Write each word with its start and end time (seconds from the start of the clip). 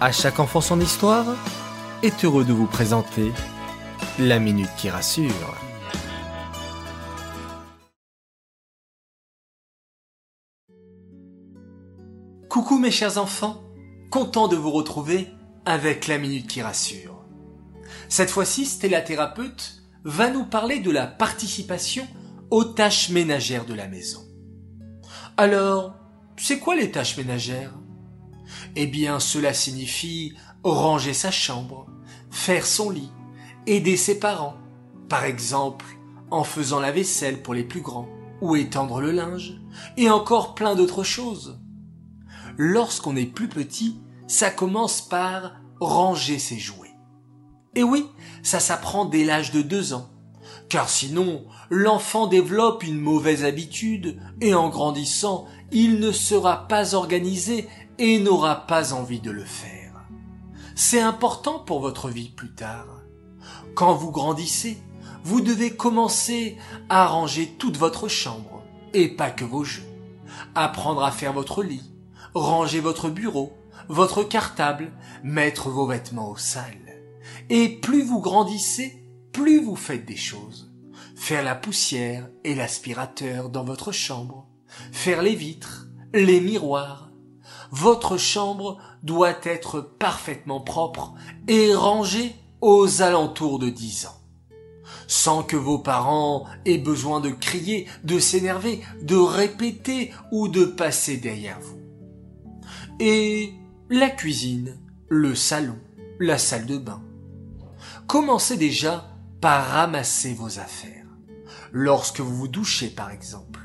À 0.00 0.12
chaque 0.12 0.38
enfant 0.38 0.60
son 0.60 0.80
histoire 0.80 1.26
est 2.04 2.24
heureux 2.24 2.44
de 2.44 2.52
vous 2.52 2.68
présenter 2.68 3.32
la 4.20 4.38
minute 4.38 4.70
qui 4.76 4.88
rassure. 4.90 5.56
Coucou 12.48 12.78
mes 12.78 12.92
chers 12.92 13.18
enfants, 13.18 13.60
content 14.12 14.46
de 14.46 14.54
vous 14.54 14.70
retrouver 14.70 15.26
avec 15.64 16.06
la 16.06 16.18
minute 16.18 16.46
qui 16.46 16.62
rassure. 16.62 17.24
Cette 18.08 18.30
fois-ci, 18.30 18.66
Stella 18.66 19.00
Thérapeute 19.00 19.82
va 20.04 20.30
nous 20.30 20.44
parler 20.44 20.78
de 20.78 20.92
la 20.92 21.08
participation 21.08 22.06
aux 22.52 22.64
tâches 22.64 23.10
ménagères 23.10 23.66
de 23.66 23.74
la 23.74 23.88
maison. 23.88 24.20
Alors, 25.36 25.96
c'est 26.36 26.60
quoi 26.60 26.76
les 26.76 26.92
tâches 26.92 27.16
ménagères? 27.16 27.74
Eh 28.76 28.86
bien, 28.86 29.20
cela 29.20 29.54
signifie 29.54 30.34
ranger 30.62 31.14
sa 31.14 31.30
chambre, 31.30 31.86
faire 32.30 32.66
son 32.66 32.90
lit, 32.90 33.10
aider 33.66 33.96
ses 33.96 34.18
parents, 34.18 34.56
par 35.08 35.24
exemple 35.24 35.86
en 36.30 36.44
faisant 36.44 36.80
la 36.80 36.92
vaisselle 36.92 37.42
pour 37.42 37.54
les 37.54 37.64
plus 37.64 37.80
grands, 37.80 38.08
ou 38.40 38.56
étendre 38.56 39.00
le 39.00 39.12
linge, 39.12 39.60
et 39.96 40.10
encore 40.10 40.54
plein 40.54 40.74
d'autres 40.74 41.02
choses. 41.02 41.58
Lorsqu'on 42.56 43.16
est 43.16 43.26
plus 43.26 43.48
petit, 43.48 43.98
ça 44.26 44.50
commence 44.50 45.00
par 45.00 45.52
ranger 45.80 46.38
ses 46.38 46.58
jouets. 46.58 46.94
Et 47.74 47.82
oui, 47.82 48.06
ça 48.42 48.60
s'apprend 48.60 49.04
dès 49.04 49.24
l'âge 49.24 49.52
de 49.52 49.62
deux 49.62 49.92
ans, 49.92 50.10
car 50.68 50.88
sinon 50.88 51.44
l'enfant 51.70 52.26
développe 52.26 52.82
une 52.82 52.98
mauvaise 52.98 53.44
habitude 53.44 54.20
et 54.40 54.54
en 54.54 54.68
grandissant, 54.68 55.46
il 55.70 56.00
ne 56.00 56.12
sera 56.12 56.66
pas 56.68 56.94
organisé 56.94 57.68
et 57.98 58.18
n'aura 58.18 58.66
pas 58.66 58.92
envie 58.92 59.20
de 59.20 59.30
le 59.30 59.44
faire. 59.44 60.04
C'est 60.74 61.00
important 61.00 61.58
pour 61.58 61.80
votre 61.80 62.08
vie 62.08 62.28
plus 62.28 62.54
tard. 62.54 63.02
Quand 63.74 63.94
vous 63.94 64.10
grandissez, 64.10 64.78
vous 65.24 65.40
devez 65.40 65.74
commencer 65.74 66.56
à 66.88 67.06
ranger 67.06 67.54
toute 67.58 67.76
votre 67.76 68.08
chambre, 68.08 68.62
et 68.94 69.08
pas 69.08 69.30
que 69.30 69.44
vos 69.44 69.64
jeux. 69.64 69.82
Apprendre 70.54 71.02
à 71.02 71.10
faire 71.10 71.32
votre 71.32 71.62
lit, 71.62 71.92
ranger 72.34 72.80
votre 72.80 73.10
bureau, 73.10 73.52
votre 73.88 74.22
cartable, 74.22 74.92
mettre 75.22 75.70
vos 75.70 75.86
vêtements 75.86 76.30
au 76.30 76.36
sale. 76.36 77.00
Et 77.50 77.68
plus 77.80 78.02
vous 78.02 78.20
grandissez, 78.20 79.04
plus 79.32 79.62
vous 79.62 79.76
faites 79.76 80.04
des 80.04 80.16
choses. 80.16 80.72
Faire 81.16 81.42
la 81.42 81.54
poussière 81.54 82.28
et 82.44 82.54
l'aspirateur 82.54 83.50
dans 83.50 83.64
votre 83.64 83.92
chambre, 83.92 84.46
faire 84.92 85.22
les 85.22 85.34
vitres, 85.34 85.88
les 86.14 86.40
miroirs. 86.40 87.07
Votre 87.70 88.16
chambre 88.16 88.78
doit 89.02 89.36
être 89.42 89.80
parfaitement 89.80 90.60
propre 90.60 91.14
et 91.46 91.74
rangée 91.74 92.34
aux 92.60 93.02
alentours 93.02 93.58
de 93.58 93.68
dix 93.68 94.06
ans. 94.06 94.20
Sans 95.06 95.42
que 95.42 95.56
vos 95.56 95.78
parents 95.78 96.46
aient 96.64 96.78
besoin 96.78 97.20
de 97.20 97.30
crier, 97.30 97.86
de 98.04 98.18
s'énerver, 98.18 98.82
de 99.02 99.16
répéter 99.16 100.12
ou 100.32 100.48
de 100.48 100.64
passer 100.64 101.16
derrière 101.16 101.60
vous. 101.60 101.78
Et 103.00 103.54
la 103.90 104.10
cuisine, 104.10 104.78
le 105.08 105.34
salon, 105.34 105.78
la 106.18 106.38
salle 106.38 106.66
de 106.66 106.78
bain. 106.78 107.02
Commencez 108.06 108.56
déjà 108.56 109.10
par 109.40 109.66
ramasser 109.66 110.34
vos 110.34 110.58
affaires. 110.58 111.06
Lorsque 111.72 112.20
vous 112.20 112.34
vous 112.34 112.48
douchez 112.48 112.88
par 112.88 113.10
exemple, 113.10 113.60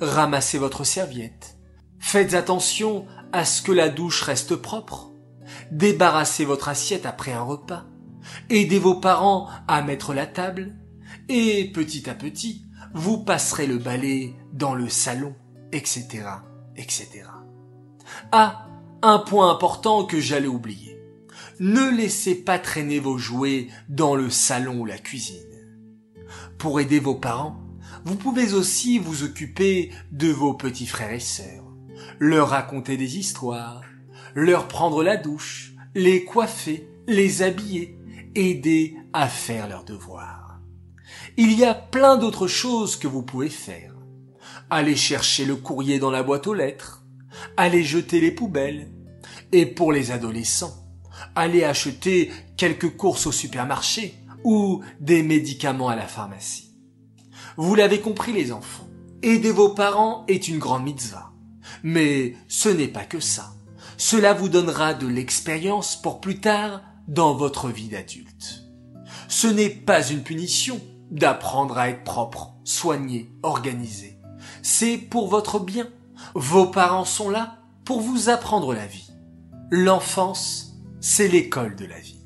ramassez 0.00 0.58
votre 0.58 0.84
serviette. 0.84 1.56
Faites 1.98 2.34
attention 2.34 3.06
à 3.34 3.44
ce 3.44 3.62
que 3.62 3.72
la 3.72 3.88
douche 3.88 4.22
reste 4.22 4.54
propre. 4.54 5.10
Débarrassez 5.72 6.44
votre 6.44 6.68
assiette 6.68 7.04
après 7.04 7.32
un 7.32 7.42
repas. 7.42 7.84
Aidez 8.48 8.78
vos 8.78 8.94
parents 8.94 9.48
à 9.66 9.82
mettre 9.82 10.14
la 10.14 10.26
table. 10.26 10.76
Et 11.28 11.70
petit 11.72 12.08
à 12.08 12.14
petit, 12.14 12.64
vous 12.94 13.18
passerez 13.18 13.66
le 13.66 13.78
balai 13.78 14.36
dans 14.52 14.74
le 14.74 14.88
salon, 14.88 15.34
etc., 15.72 16.26
etc. 16.76 17.24
Ah, 18.30 18.68
un 19.02 19.18
point 19.18 19.50
important 19.50 20.04
que 20.04 20.20
j'allais 20.20 20.46
oublier. 20.46 20.96
Ne 21.58 21.90
laissez 21.90 22.36
pas 22.36 22.60
traîner 22.60 23.00
vos 23.00 23.18
jouets 23.18 23.66
dans 23.88 24.14
le 24.14 24.30
salon 24.30 24.80
ou 24.80 24.86
la 24.86 24.98
cuisine. 24.98 25.40
Pour 26.56 26.78
aider 26.78 27.00
vos 27.00 27.16
parents, 27.16 27.60
vous 28.04 28.16
pouvez 28.16 28.54
aussi 28.54 28.98
vous 28.98 29.24
occuper 29.24 29.90
de 30.12 30.28
vos 30.28 30.54
petits 30.54 30.86
frères 30.86 31.12
et 31.12 31.20
sœurs, 31.20 31.63
leur 32.18 32.48
raconter 32.48 32.96
des 32.96 33.18
histoires, 33.18 33.82
leur 34.34 34.68
prendre 34.68 35.02
la 35.02 35.16
douche, 35.16 35.74
les 35.94 36.24
coiffer, 36.24 36.88
les 37.06 37.42
habiller, 37.42 37.98
aider 38.34 38.96
à 39.12 39.28
faire 39.28 39.68
leurs 39.68 39.84
devoirs. 39.84 40.60
Il 41.36 41.52
y 41.52 41.64
a 41.64 41.74
plein 41.74 42.16
d'autres 42.16 42.46
choses 42.46 42.96
que 42.96 43.08
vous 43.08 43.22
pouvez 43.22 43.50
faire. 43.50 43.94
Aller 44.70 44.96
chercher 44.96 45.44
le 45.44 45.56
courrier 45.56 45.98
dans 45.98 46.10
la 46.10 46.22
boîte 46.22 46.46
aux 46.46 46.54
lettres, 46.54 47.04
aller 47.56 47.82
jeter 47.82 48.20
les 48.20 48.30
poubelles, 48.30 48.90
et 49.52 49.66
pour 49.66 49.92
les 49.92 50.10
adolescents, 50.10 50.74
aller 51.34 51.64
acheter 51.64 52.30
quelques 52.56 52.96
courses 52.96 53.26
au 53.26 53.32
supermarché 53.32 54.14
ou 54.42 54.82
des 55.00 55.22
médicaments 55.22 55.88
à 55.88 55.96
la 55.96 56.06
pharmacie. 56.06 56.72
Vous 57.56 57.74
l'avez 57.74 58.00
compris 58.00 58.32
les 58.32 58.52
enfants, 58.52 58.88
aider 59.22 59.52
vos 59.52 59.70
parents 59.70 60.24
est 60.28 60.48
une 60.48 60.58
grande 60.58 60.84
mitzvah. 60.84 61.33
Mais 61.84 62.34
ce 62.48 62.68
n'est 62.68 62.88
pas 62.88 63.04
que 63.04 63.20
ça. 63.20 63.54
Cela 63.96 64.32
vous 64.32 64.48
donnera 64.48 64.94
de 64.94 65.06
l'expérience 65.06 65.94
pour 66.00 66.20
plus 66.20 66.40
tard 66.40 66.80
dans 67.06 67.34
votre 67.34 67.68
vie 67.68 67.88
d'adulte. 67.88 68.64
Ce 69.28 69.46
n'est 69.46 69.70
pas 69.70 70.04
une 70.04 70.24
punition 70.24 70.80
d'apprendre 71.12 71.78
à 71.78 71.90
être 71.90 72.02
propre, 72.02 72.54
soigné, 72.64 73.30
organisé. 73.44 74.18
C'est 74.62 74.98
pour 74.98 75.28
votre 75.28 75.60
bien. 75.60 75.86
Vos 76.34 76.66
parents 76.66 77.04
sont 77.04 77.30
là 77.30 77.58
pour 77.84 78.00
vous 78.00 78.28
apprendre 78.30 78.74
la 78.74 78.86
vie. 78.86 79.12
L'enfance 79.70 80.74
c'est 81.06 81.28
l'école 81.28 81.76
de 81.76 81.84
la 81.84 81.98
vie. 81.98 82.23